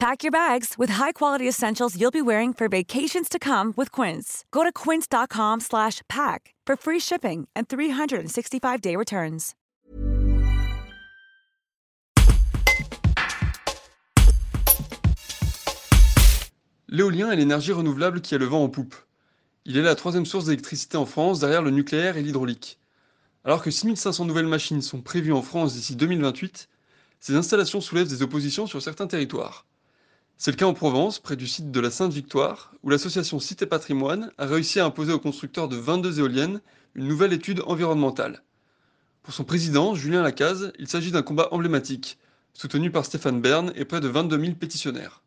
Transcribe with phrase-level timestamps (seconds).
[0.00, 4.44] Pack your bags with high-quality essentials you'll be wearing for vacations to come with Quince.
[4.52, 9.54] Go to quince.com/pack for free shipping and 365-day returns.
[16.88, 18.94] L'éolien est l'énergie renouvelable qui a le vent en poupe.
[19.66, 22.78] Il est la troisième source d'électricité en France derrière le nucléaire et l'hydraulique.
[23.44, 26.68] Alors que 6500 nouvelles machines sont prévues en France d'ici 2028,
[27.20, 29.66] ces installations soulèvent des oppositions sur certains territoires.
[30.40, 34.30] C'est le cas en Provence, près du site de la Sainte-Victoire, où l'association Cité Patrimoine
[34.38, 36.60] a réussi à imposer aux constructeurs de 22 éoliennes
[36.94, 38.44] une nouvelle étude environnementale.
[39.24, 42.18] Pour son président, Julien Lacaze, il s'agit d'un combat emblématique,
[42.52, 45.22] soutenu par Stéphane Bern et près de 22 000 pétitionnaires.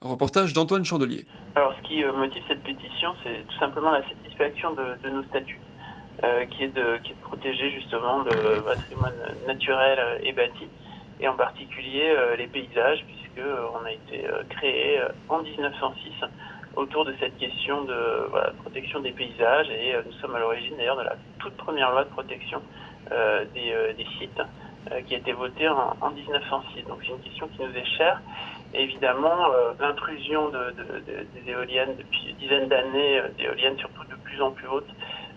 [0.00, 1.26] Un reportage d'Antoine Chandelier.
[1.54, 5.60] Alors, ce qui euh, motive cette pétition, c'est tout simplement la satisfaction de, nos statuts,
[6.24, 9.12] euh, qui, est de, protéger justement le patrimoine
[9.46, 10.66] naturel et bâti,
[11.20, 16.12] et en particulier euh, les paysages, puisque euh, a été euh, créé en 1906
[16.76, 20.96] autour de cette question de, voilà, protection des paysages, et nous sommes à l'origine d'ailleurs
[20.96, 22.62] de la toute première loi de protection
[23.10, 24.40] des, des, sites
[25.06, 26.84] qui a été votée en, en 1906.
[26.84, 28.20] Donc c'est une question qui nous est chère.
[28.72, 34.04] Évidemment, euh, l'intrusion de, de, de, des éoliennes depuis une dizaine d'années, euh, d'éoliennes surtout
[34.04, 34.94] de plus en plus hautes,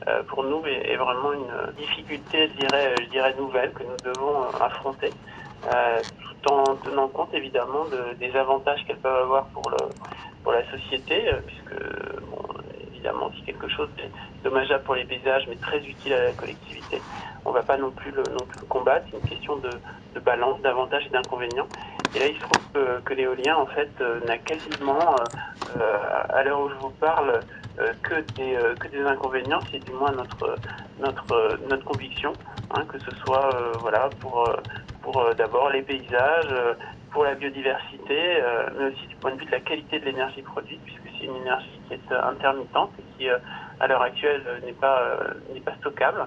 [0.08, 4.14] euh, pour nous est, est, vraiment une difficulté, je dirais, je dirais nouvelle que nous
[4.14, 5.10] devons affronter,
[5.64, 7.86] tout en tenant compte évidemment
[8.20, 9.78] des avantages qu'elles peuvent avoir pour, le,
[10.44, 11.80] pour la société, puisque
[12.30, 12.44] bon,
[12.92, 14.04] évidemment c'est quelque chose de
[14.44, 17.02] dommageable pour les paysages, mais très utile à la collectivité.
[17.46, 19.70] On ne va pas non plus le, non plus le combattre, c'est une question de,
[20.16, 21.68] de balance, d'avantages et d'inconvénients.
[22.16, 25.16] Et là, il se trouve que, que l'éolien, en fait, euh, n'a quasiment,
[25.76, 25.98] euh,
[26.30, 27.40] à l'heure où je vous parle,
[27.80, 30.56] euh, que, des, que des inconvénients, c'est du moins notre,
[31.00, 32.32] notre, notre conviction,
[32.76, 34.48] hein, que ce soit voilà, pour,
[35.04, 36.56] pour d'abord les paysages,
[37.12, 38.42] pour la biodiversité,
[38.78, 41.36] mais aussi du point de vue de la qualité de l'énergie produite, puisque c'est une
[41.36, 45.20] énergie qui est intermittente et qui, à l'heure actuelle, n'est pas,
[45.54, 46.26] n'est pas stockable.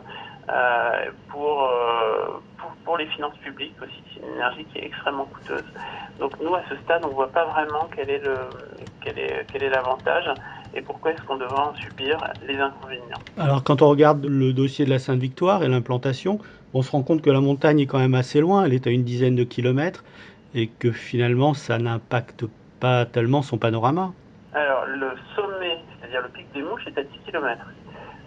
[0.48, 4.00] Euh, pour, euh, pour, pour, les finances publiques aussi.
[4.14, 5.64] C'est une énergie qui est extrêmement coûteuse.
[6.20, 8.37] Donc nous, à ce stade, on ne voit pas vraiment quel est, le,
[9.00, 10.31] quel est, quel est l'avantage
[10.76, 13.19] et pourquoi est-ce qu'on devrait en subir les inconvénients?
[13.38, 16.38] Alors quand on regarde le dossier de la Sainte-Victoire et l'implantation,
[16.75, 18.91] on se rend compte que la montagne est quand même assez loin, elle est à
[18.91, 20.04] une dizaine de kilomètres
[20.54, 22.44] et que finalement ça n'impacte
[22.78, 24.12] pas tellement son panorama.
[24.53, 27.66] Alors le sommet, c'est-à-dire le pic des Mouches, est à 10 kilomètres.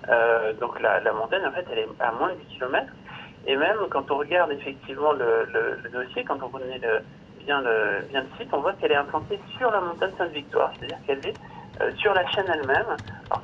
[0.09, 2.87] Euh, donc la, la, montagne, en fait, elle est à moins de 10 km.
[3.45, 6.99] Et même quand on regarde effectivement le, le, le dossier, quand on connaît le,
[7.45, 10.97] bien, le, bien le site, on voit qu'elle est implantée sur la montagne Sainte-Victoire, c'est-à-dire
[11.05, 11.33] qu'elle est
[11.81, 12.97] euh, sur la chaîne elle-même,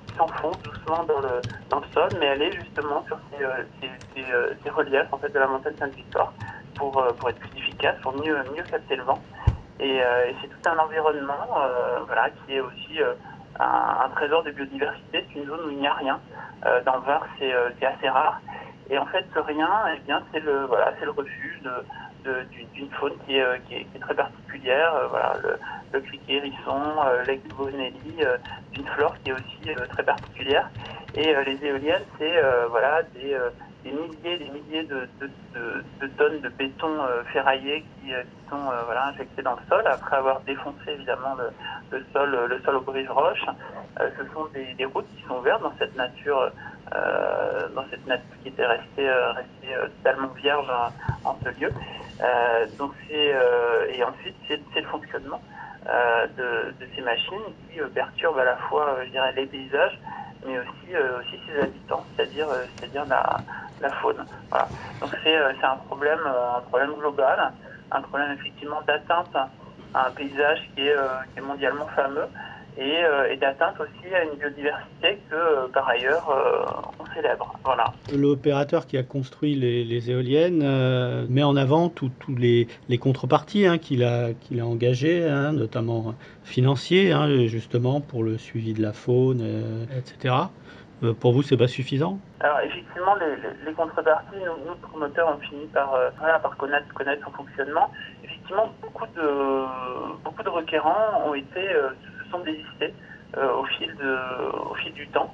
[0.07, 3.63] qui s'enfonce doucement dans le, dans le sol, mais elle est justement sur ces, euh,
[4.18, 6.34] euh, ces reliefs en fait, de la montagne Sainte-Victoire
[6.75, 9.22] pour, pour être plus efficace, pour mieux, mieux capter le vent.
[9.79, 10.01] Et,
[10.41, 11.47] c'est tout un environnement
[12.06, 13.00] voilà, qui est aussi
[13.59, 16.19] un, trésor de biodiversité, c'est une zone où il n'y a rien.
[16.85, 18.41] Dans le Var, c'est assez rare.
[18.90, 21.62] Et en fait, ce rien, eh c'est le, voilà, c'est le refuge
[22.73, 23.57] d'une faune qui est, euh,
[24.01, 24.93] très particulière.
[25.09, 26.81] voilà, le, criquet hérisson,
[27.25, 28.19] l'aigle Bonelli,
[28.73, 30.69] d'une flore qui est aussi très particulière.
[31.15, 32.33] Et les éoliennes, c'est
[32.69, 33.37] voilà, des,
[33.85, 36.99] milliers des milliers de, de, de, de tonnes de béton
[37.31, 38.11] ferraillé qui,
[38.49, 41.35] sont voilà, injectés dans le sol après avoir défoncé évidemment
[41.91, 43.45] le, sol, le sol aux brises roches.
[43.97, 46.51] ce sont des, routes qui sont ouvertes dans cette nature,
[46.93, 50.71] euh, dans cette nature qui était restée, euh, restée totalement vierge
[51.23, 51.71] en ce lieu.
[52.21, 53.35] Euh, donc c'est
[53.89, 55.41] et ensuite c'est le fonctionnement
[55.85, 59.99] de, de, ces machines qui perturbent à la fois, je dirais, les paysages,
[60.45, 62.47] mais aussi aussi ses habitants, c'est-à-dire
[62.79, 63.43] c'est-à-dire la,
[63.79, 64.25] la faune.
[64.49, 64.71] Voilà.
[65.01, 67.53] Donc c'est un problème un problème global,
[67.91, 69.51] un problème effectivement d'atteinte à
[69.93, 70.95] un paysage qui est,
[71.34, 72.29] qui est mondialement fameux
[72.77, 76.66] et, euh, et d'atteinte aussi à une biodiversité que euh, par ailleurs euh,
[76.99, 77.57] on célèbre.
[77.63, 77.85] Voilà.
[78.13, 80.59] L'opérateur qui a construit les, les éoliennes
[81.29, 86.16] met en avant tous les, les, contreparties hein, qu'il a, qu'il a engagées, hein, notamment
[86.43, 90.35] financiers, hein, justement pour le suivi de la faune, etc.
[91.19, 92.19] Pour vous, c'est pas suffisant?
[92.39, 96.55] Alors effectivement, les, les, les contreparties, nous, nous, promoteurs, on finit par, euh, voilà, par
[96.57, 97.91] connaître, connaître son fonctionnement.
[98.23, 99.66] Effectivement, beaucoup de,
[100.23, 101.89] beaucoup de requérants ont été, euh,
[102.31, 102.93] sont désistés
[103.37, 105.33] euh, au, fil du temps.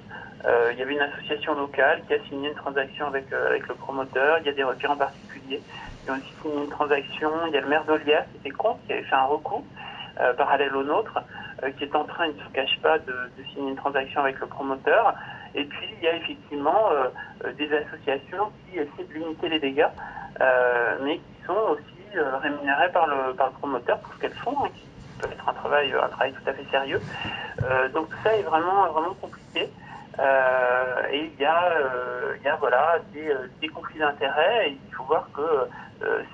[0.72, 4.40] il y avait une association locale qui a signé une transaction avec, avec le promoteur.
[4.40, 5.62] Il y a des requérants particuliers
[6.04, 7.30] qui ont aussi signé une transaction.
[7.48, 9.64] Il y a le maire d'Olière qui était contre, qui avait fait un recours
[10.38, 11.20] parallèle au nôtre,
[11.78, 13.14] qui est en train, il ne se cache pas, de,
[13.54, 15.16] signer une transaction avec le promoteur.
[15.56, 16.90] Et puis, il y a effectivement
[17.58, 19.90] des associations qui essaient de limiter les dégâts,
[21.02, 24.70] mais qui sont aussi rémunérées par le, par promoteur pour ce qu'elles font, hein,
[25.22, 27.02] peut être un travail, un travail tout à fait sérieux.
[27.64, 29.70] Euh, donc tout ça est vraiment, vraiment compliqué.
[30.20, 34.94] Euh, et il y a, euh, il y a voilà, des, des conflits d'intérêts il
[34.94, 35.68] faut voir que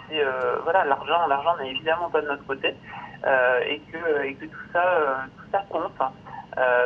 [0.10, 0.24] c'est
[0.63, 5.28] voilà, l'argent, l'argent n'est évidemment pas de notre côté et, que, et que tout ça,
[5.38, 5.92] tout ça compte.
[6.00, 6.12] Hein.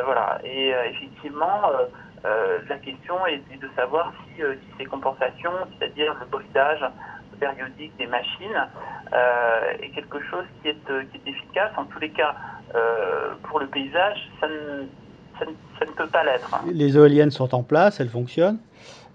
[0.04, 0.38] voilà.
[0.42, 1.70] Et effectivement,
[2.24, 6.84] la question est, de savoir si, si ces compensations, c'est-à-dire le bridage
[7.42, 8.58] périodique des machines,
[9.82, 11.72] est quelque chose qui est, qui est efficace.
[11.76, 12.34] En tous les cas,
[13.44, 14.86] pour le paysage, ça ne,
[15.38, 16.50] ça ne, peut pas l'être.
[16.72, 18.58] Les éoliennes sont en place, elles fonctionnent.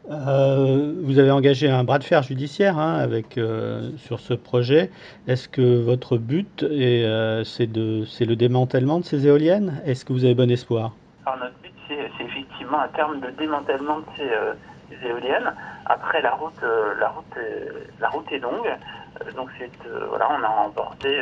[0.10, 4.90] Euh, vous avez engagé un bras de fer judiciaire hein, avec, euh, sur ce projet.
[5.28, 9.82] Est-ce que votre but euh, c'est le démantèlement de ces éoliennes?
[9.86, 10.94] Est-ce que vous avez bon espoir?
[11.26, 14.30] Alors notre but c'est effectivement un terme de démantèlement de ces,
[15.04, 15.54] éoliennes.
[15.86, 16.62] Après la route,
[17.00, 17.38] la route,
[18.00, 18.70] la route est longue.
[19.36, 19.70] donc c'est
[20.10, 21.22] voilà, on a remporté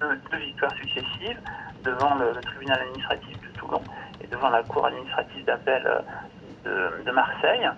[0.00, 1.40] deux, victoires successives
[1.84, 3.82] devant le, tribunal administratif de Toulon
[4.22, 6.02] et devant la cour administrative d'appel
[6.64, 7.68] de, Marseille.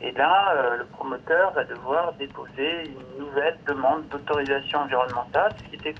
[0.00, 5.76] Et là, euh, le promoteur va devoir déposer une nouvelle demande d'autorisation environnementale, ce qui
[5.76, 5.94] était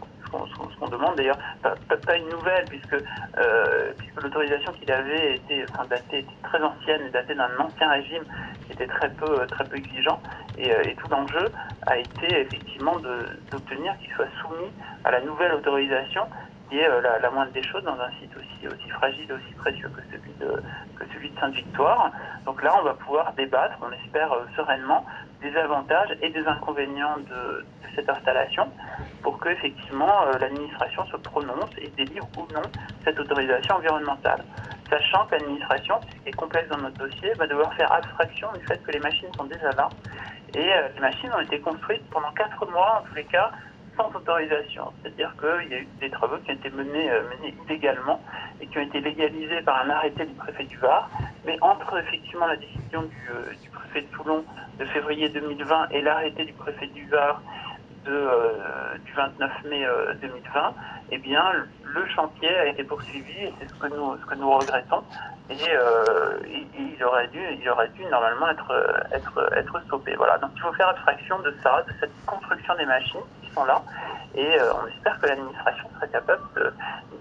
[0.86, 6.62] demande d'ailleurs, pas, une nouvelle, puisque, euh, puisque l'autorisation qu'il avait était, datée, était très
[6.62, 8.22] ancienne datée d'un ancien régime
[8.66, 10.20] qui était très peu, très peu exigeant.
[10.56, 11.50] Et, euh, tout l'enjeu
[11.86, 12.96] a été effectivement
[13.50, 14.70] d'obtenir qu'il soit soumis
[15.04, 16.22] à la nouvelle autorisation
[16.68, 19.32] qui est euh, la, la, moindre des choses dans un site aussi, aussi fragile et
[19.32, 20.62] aussi précieux que celui de,
[21.40, 22.10] Sainte-Victoire.
[22.44, 25.04] Donc là, on va pouvoir débattre, on espère euh, sereinement,
[25.40, 27.64] des avantages et des inconvénients de,
[27.94, 28.68] cette installation
[29.22, 32.62] pour que effectivement euh, l'administration se prononce et délivre ou non
[33.04, 34.44] cette autorisation environnementale.
[34.90, 38.66] Sachant que l'administration, ce qui est complexe dans notre dossier, va devoir faire abstraction du
[38.66, 39.88] fait que les machines sont déjà là
[40.54, 43.50] et les machines ont été construites pendant quatre mois en tous les cas
[43.98, 44.92] sans autorisation.
[45.02, 48.22] C'est-à-dire qu'il y a eu des travaux qui ont été menés, euh, menés, illégalement
[48.60, 51.10] et qui ont été légalisés par un arrêté du préfet du Var.
[51.44, 54.44] Mais entre effectivement la décision du, euh, préfet de Toulon
[54.78, 57.42] de février 2020 et l'arrêté du préfet du Var
[58.06, 59.84] euh, du 29 mai
[60.22, 60.74] 2020,
[61.10, 61.44] eh bien,
[61.82, 65.02] le chantier a été poursuivi et c'est ce que nous, ce que nous regrettons.
[65.50, 70.14] Et, il, aurait dû, il aurait dû normalement être, être, être stoppé.
[70.16, 70.38] Voilà.
[70.38, 73.20] Donc, il faut faire abstraction de ça, de cette construction des machines
[73.58, 73.82] sont là,
[74.34, 76.72] et euh, on espère que l'administration serait capable de,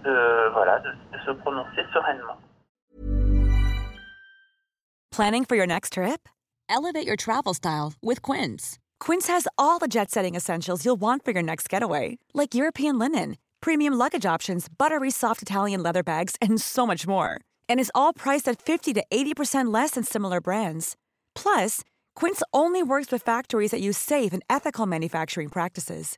[0.04, 2.38] de voilà, de, de se prononcer sereinement.
[5.12, 6.30] Planning for your next trip?
[6.69, 8.78] Elevate your travel style with Quince.
[9.00, 13.38] Quince has all the jet-setting essentials you'll want for your next getaway, like European linen
[13.62, 17.40] premium luggage options, buttery soft Italian leather bags, and so much more.
[17.69, 20.95] And is all priced at 50 to 80% less than similar brands.
[21.36, 21.81] Plus,
[22.16, 26.18] Quince only works with factories that use safe and ethical manufacturing practices.